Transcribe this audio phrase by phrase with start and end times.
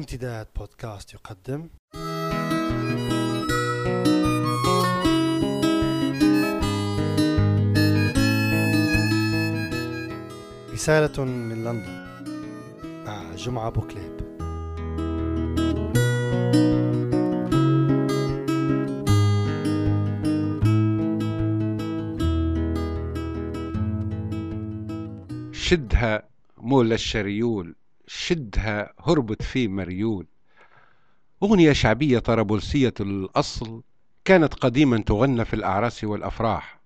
[0.00, 1.68] امتداد بودكاست يقدم.
[10.72, 12.06] رسالة من لندن.
[13.06, 14.20] مع جمعة بوكليب.
[25.52, 26.22] شدها
[26.58, 27.79] مول الشريول.
[28.12, 30.26] شدها هربت في مريول
[31.42, 33.82] أغنية شعبية طرابلسية الأصل
[34.24, 36.80] كانت قديما تغنى في الأعراس والأفراح.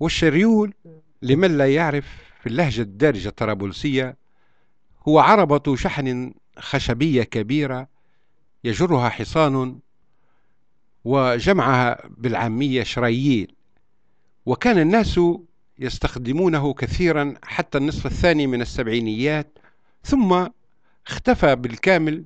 [0.00, 0.74] والشريول
[1.22, 2.06] لمن لا يعرف
[2.40, 4.16] في اللهجة الدارجة الطرابلسية
[5.08, 7.88] هو عربة شحن خشبية كبيرة
[8.64, 9.78] يجرها حصان
[11.04, 13.54] وجمعها بالعامية شرييل
[14.46, 15.20] وكان الناس
[15.78, 19.58] يستخدمونه كثيرا حتى النصف الثاني من السبعينيات
[20.04, 20.46] ثم
[21.06, 22.24] اختفى بالكامل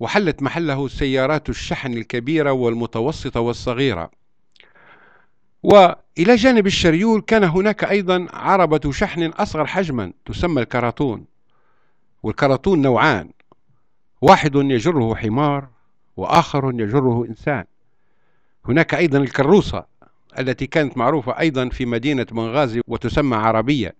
[0.00, 4.10] وحلت محله سيارات الشحن الكبيرة والمتوسطة والصغيرة.
[5.62, 11.24] وإلى جانب الشريول كان هناك أيضا عربة شحن أصغر حجما تسمى الكراتون
[12.22, 13.30] والكراتون نوعان
[14.20, 15.68] واحد يجره حمار
[16.16, 17.64] وآخر يجره إنسان.
[18.64, 19.84] هناك أيضا الكروسة
[20.38, 23.94] التي كانت معروفة أيضا في مدينة بنغازي وتسمى عربية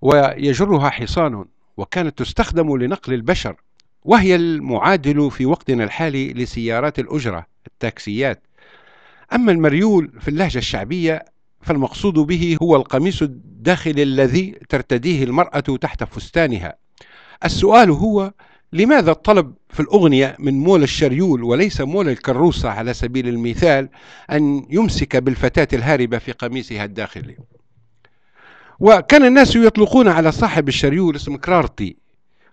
[0.00, 1.44] ويجرها حصان
[1.80, 3.56] وكانت تستخدم لنقل البشر
[4.02, 8.46] وهي المعادل في وقتنا الحالي لسيارات الأجرة التاكسيات.
[9.32, 11.24] أما المريول في اللهجة الشعبية
[11.60, 16.76] فالمقصود به هو القميص الداخلي الذي ترتديه المرأة تحت فستانها.
[17.44, 18.32] السؤال هو
[18.72, 23.88] لماذا الطلب في الأغنية من مول الشريول وليس مول الكروسة على سبيل المثال
[24.30, 27.36] أن يمسك بالفتاة الهاربة في قميصها الداخلي؟
[28.80, 31.96] وكان الناس يطلقون على صاحب الشريول اسم كرارتي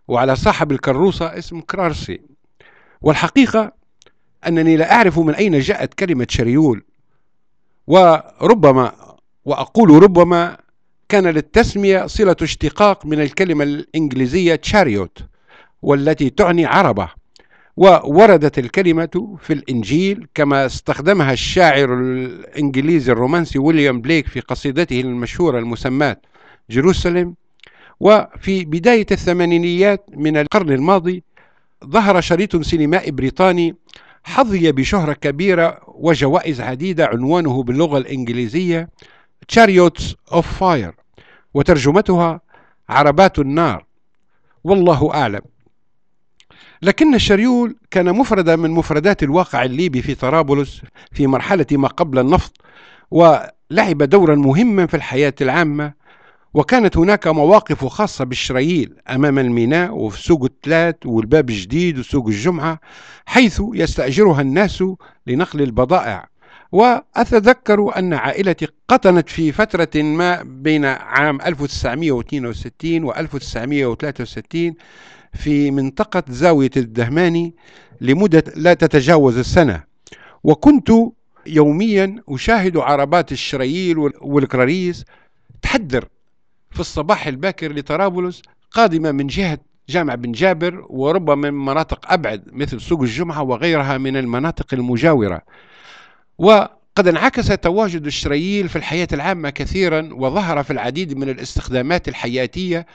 [0.08, 2.22] وعلى صاحب الكروسة اسم كرارسي.
[3.02, 3.72] والحقيقة
[4.47, 6.84] أنني لا أعرف من أين جاءت كلمة شريول.
[7.88, 8.92] وربما
[9.45, 10.57] وأقول ربما
[11.09, 15.18] كان للتسمية صلة اشتقاق من الكلمة الإنجليزية تشاريوت
[15.81, 17.09] والتي تعني عربة.
[17.77, 26.17] ووردت الكلمة في الإنجيل كما استخدمها الشاعر الإنجليزي الرومانسي ويليام بليك في قصيدته المشهورة المسماة
[26.69, 27.35] جيروسالم
[27.99, 31.23] وفي بداية الثمانينيات من القرن الماضي
[31.85, 33.75] ظهر شريط سينمائي بريطاني
[34.23, 38.89] حظي بشهرة كبيرة وجوائز عديدة عنوانه باللغة الإنجليزية
[39.53, 40.94] Chariots of Fire
[41.53, 42.41] وترجمتها
[42.89, 43.85] عربات النار.
[44.63, 45.41] والله أعلم.
[46.81, 52.61] لكن الشريول كان مفردا من مفردات الواقع الليبي في طرابلس في مرحلة ما قبل النفط
[53.11, 55.93] ولعب دورا مهما في الحياة العامة
[56.53, 62.79] وكانت هناك مواقف خاصة بالشرييل أمام الميناء وفي سوق التلات والباب الجديد وسوق الجمعة
[63.25, 64.83] حيث يستأجرها الناس
[65.27, 66.27] لنقل البضائع.
[66.71, 74.73] وأتذكر أن عائلتي قطنت في فترة ما بين عام 1962 و 1963
[75.38, 77.53] في منطقة زاوية الدهماني
[78.02, 79.84] لمدة لا تتجاوز السنة.
[80.44, 80.90] وكنت
[81.48, 85.06] يوميا أشاهد عربات الشرييل والكراريس
[85.62, 86.08] تحدر
[86.72, 89.59] في الصباح الباكر لطرابلس قادمة من جهة
[89.90, 95.42] جامع بن جابر وربما من مناطق أبعد مثل سوق الجمعة وغيرها من المناطق المجاورة.
[96.38, 102.86] وقد انعكس تواجد الشرييل في الحياة العامة كثيرا وظهر في العديد من الاستخدامات الحياتية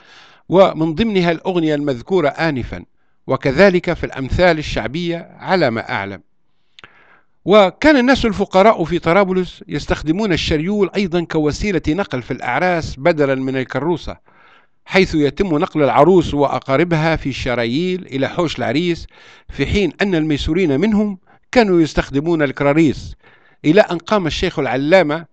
[0.49, 2.85] ومن ضمنها الأغنية المذكورة آنفا
[3.27, 6.21] وكذلك في الأمثال الشعبية على ما أعلم.
[7.45, 14.17] وكان الناس الفقراء في طرابلس يستخدمون الشريول أيضا كوسيلة نقل في الأعراس بدلا من الكروسة
[14.85, 19.07] حيث يتم نقل العروس وأقاربها في الشراييل إلى حوش العريس
[19.49, 21.17] في حين أن الميسورين منهم
[21.51, 23.15] كانوا يستخدمون الكراريس
[23.65, 25.25] إلى أن قام الشيخ العلامة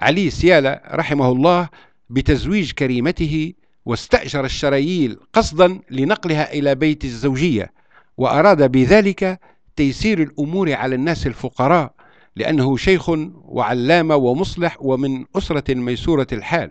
[0.00, 1.68] علي سيالة رحمه الله
[2.10, 3.52] بتزويج كريمته
[3.86, 7.72] واستأجر الشراييل قصدا لنقلها إلى بيت الزوجية
[8.16, 9.40] وأراد بذلك
[9.76, 11.92] تيسير الأمور على الناس الفقراء
[12.36, 13.08] لأنه شيخ
[13.44, 16.70] وعلامة ومصلح ومن أسرة ميسورة الحال.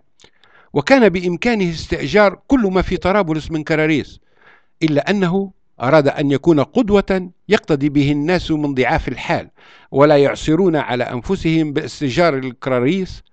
[0.74, 4.20] وكان بإمكانه استئجار كل ما في طرابلس من كراريس
[4.84, 5.52] إلا أنه
[5.82, 9.50] أراد أن يكون قدوة يقتدي به الناس من ضعاف الحال
[9.92, 13.24] ولا يعسرون على أنفسهم باستئجار الكراريس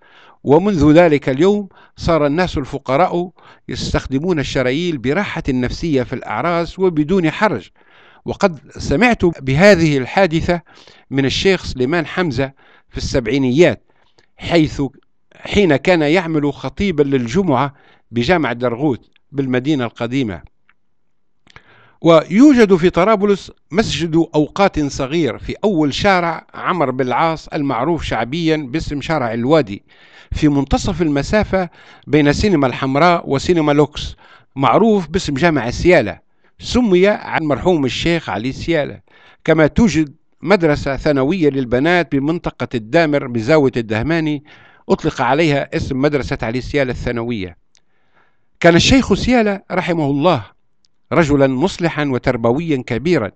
[0.45, 3.31] ومنذ ذلك اليوم صار الناس الفقراء
[3.69, 7.69] يستخدمون الشراييل براحة نفسية في الأعراس وبدون حرج.
[8.25, 10.61] وقد سمعت بهذه الحادثة
[11.11, 12.53] من الشيخ سليمان حمزة
[12.89, 13.93] في السبعينيات
[14.37, 14.83] حيث
[15.37, 17.75] حين كان يعمل خطيبا للجمعة
[18.11, 20.52] بجامع درغوت بالمدينة القديمة.
[22.03, 29.01] ويوجد في طرابلس مسجد أوقات صغير في أول شارع عمر بن العاص المعروف شعبيا باسم
[29.01, 29.83] شارع الوادي
[30.33, 31.69] في منتصف المسافة
[32.07, 34.17] بين سينما الحمراء وسينما لوكس
[34.57, 36.19] معروف باسم جامع سيالة
[36.59, 39.01] سمي عن مرحوم الشيخ علي سيالة.
[39.45, 44.45] كما توجد مدرسة ثانوية للبنات بمنطقة الدامر بزاوية الدهماني
[44.89, 47.57] أطلق عليها اسم مدرسة علي سيالة الثانوية.
[48.61, 50.45] كان الشيخ سيالة رحمه الله
[51.13, 53.31] رجلا مصلحا وتربويا كبيرا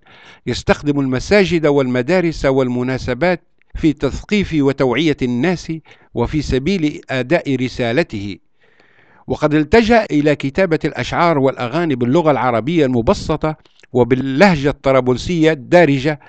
[0.47, 3.41] يستخدم المساجد والمدارس والمناسبات
[3.75, 5.73] في تثقيف وتوعية الناس
[6.13, 8.37] وفي سبيل أداء رسالته.
[9.27, 13.55] وقد التجأ إلى كتابة الأشعار والأغاني باللغة العربية المبسطة
[13.93, 16.19] وباللهجة الطرابلسية الدارجة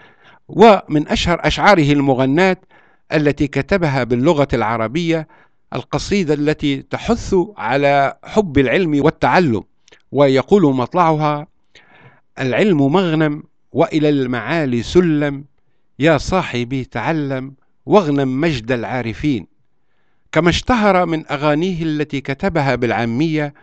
[0.49, 2.57] ومن أشهر أشعاره المغناة
[3.13, 5.29] التي كتبها باللغة العربية
[5.75, 9.65] القصيدة التي تحث على حب العلم والتعلم.
[10.13, 11.47] ويقول مطلعها
[12.39, 15.45] العلم مغنم وإلى المعالي سلم
[15.99, 17.55] يا صاحبي تعلم
[17.87, 19.47] واغنم مجد العارفين.
[20.33, 23.55] كما اشتهر من أغانيه التي كتبها بالعامية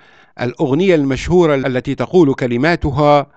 [0.42, 3.28] الأغنية المشهورة التي تقول كلماتها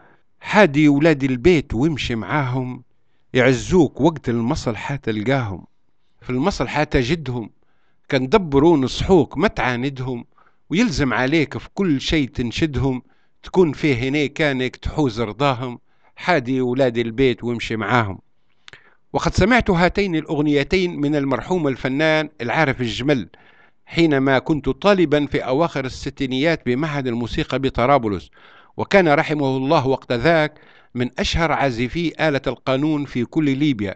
[0.40, 2.82] حادي ولاد البيت وامشي معاهم
[3.34, 5.64] يعزوك وقت المصلحة تلقاهم.
[6.20, 7.50] في المصلحة تجدهم
[8.08, 10.25] كان دبروا نصحوك ما تعاندهم
[10.70, 13.03] ويلزم عليك في كل شيء تنشدهم
[13.43, 15.79] تكون فيه هنا كانك تحوز رضاهم.
[16.17, 18.19] حادي ولاد البيت وامشي معاهم.
[19.12, 23.29] وقد سمعت هاتين الأغنيتين من المرحوم الفنان العارف الجمل
[23.87, 28.31] حينما كنت طالبا في أواخر الستينيات بمعهد الموسيقى بطرابلس
[28.76, 30.61] وكان رحمه الله وقت ذاك
[30.94, 33.94] من أشهر عازفي آلة القانون في كل ليبيا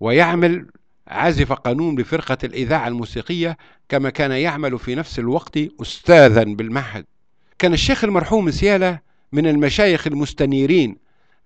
[0.00, 0.66] ويعمل
[1.08, 3.56] عازف قانون بفرقة الإذاعة الموسيقية
[3.88, 7.04] كما كان يعمل في نفس الوقت أستاذا بالمعهد.
[7.58, 8.98] كان الشيخ المرحوم سيالة
[9.32, 10.96] من المشايخ المستنيرين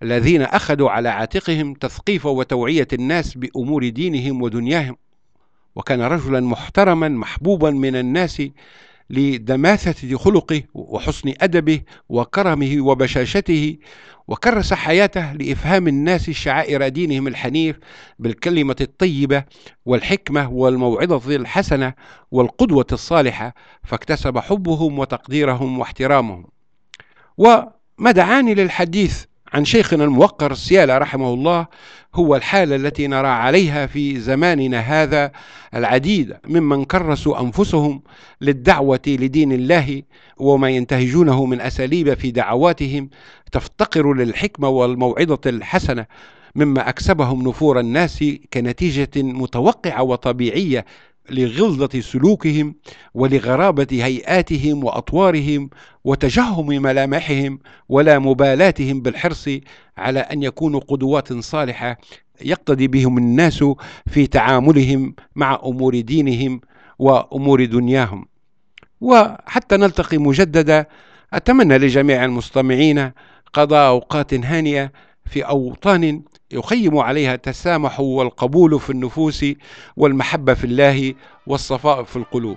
[0.02, 4.96] الذين أخذوا على عاتقهم تثقيف وتوعية الناس بأمور دينهم ودنياهم.
[5.76, 8.43] وكان رجلا محترما محبوبا من الناس
[9.10, 13.76] لدماثة خلقه وحسن أدبه وكرمه وبشاشته
[14.28, 17.78] وكرس حياته لإفهام الناس شعائر دينهم الحنيف
[18.19, 19.44] بالكلمة الطيبة
[19.87, 21.94] والحكمة والموعظة الحسنة
[22.31, 26.46] والقدوة الصالحة فاكتسب حبهم وتقديرهم واحترامهم.
[27.38, 31.66] وما دعاني للحديث عن شيخنا الموقر السيالة رحمه الله
[32.14, 35.32] هو الحالة التي نرى عليها في زماننا هذا
[35.74, 38.02] العديد ممن كرسوا أنفسهم
[38.40, 40.02] للدعوة لدين الله
[40.38, 43.10] وما ينتهجونه من أساليب في دعواتهم
[43.52, 46.06] تفتقر للحكمة والموعظة الحسنة
[46.54, 50.84] مما أكسبهم نفور الناس كنتيجة متوقعة وطبيعية
[51.30, 52.75] لغلظة سلوكهم
[53.14, 55.70] ولغرابة هيئاتهم وأطوارهم
[56.04, 57.58] وتجهم ملامحهم
[57.88, 59.48] ولا مبالاتهم بالحرص
[59.96, 61.98] على أن يكونوا قدوات صالحة
[62.42, 63.64] يقتدي بهم الناس
[64.06, 66.60] في تعاملهم مع أمور دينهم
[66.98, 68.26] وأمور دنياهم.
[69.00, 70.86] وحتى نلتقي مجددا
[71.32, 73.12] أتمنى لجميع المستمعين
[73.52, 74.92] قضاء أوقات هانية
[75.28, 79.44] في أوطان يخيم عليها التسامح والقبول في النفوس
[79.96, 81.14] والمحبة في الله
[81.46, 82.56] والصفاء في القلوب.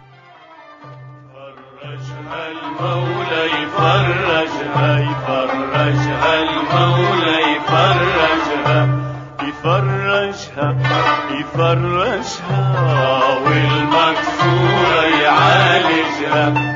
[1.33, 8.79] فرجها المولى يفرجها يفرجها المولى يفرجها
[9.41, 10.77] يفرجها
[11.39, 12.61] يفرجها
[13.37, 16.70] والمكسورة يعالجها.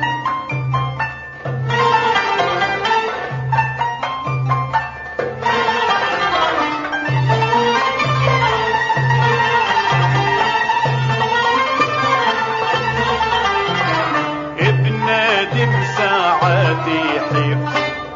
[15.46, 17.58] ابن آدم ساعات يحير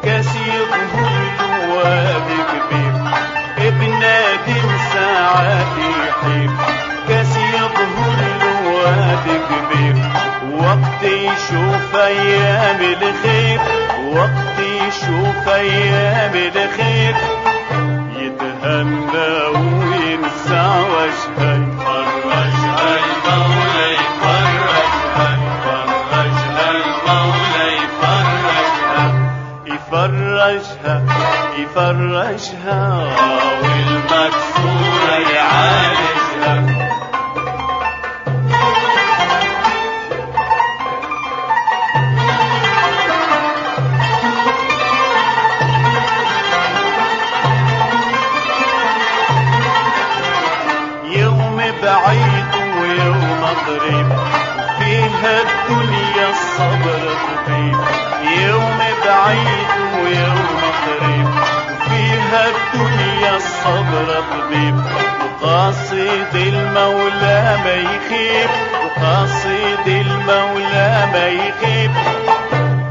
[0.02, 0.66] كثير
[1.40, 2.94] الواد كبير.
[3.58, 6.50] ابن آدم ساعات يحير
[7.08, 7.70] كثير
[8.42, 9.96] الواد كبير.
[10.58, 13.60] وقت يشوف أيام الخير.
[14.14, 16.89] وقت يشوف أيام الخير.
[31.90, 33.08] يفرجها
[33.62, 34.79] والمكسورة
[63.44, 64.76] الصبر طبيب
[65.24, 68.50] وقاصد المولى ما يخيب
[68.84, 71.90] وقاصد المولى ما يخيب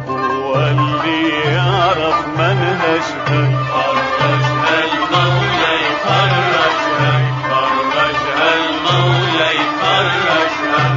[0.09, 3.41] هو اللي يعرف منهجها
[3.73, 7.13] فرجها المولى يفرجها
[7.49, 10.87] فرجها المولى يفرجها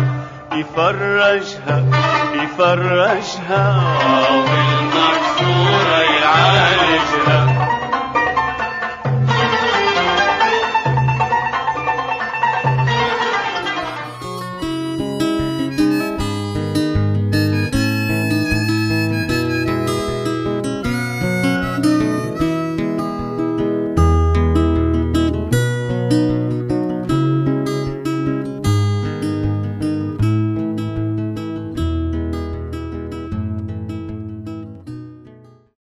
[0.52, 1.78] يفرجها
[2.34, 3.82] يفرجها